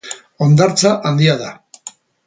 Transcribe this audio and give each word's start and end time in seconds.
Hondartza 0.45 0.95
handia 1.11 1.37
da. 1.45 1.55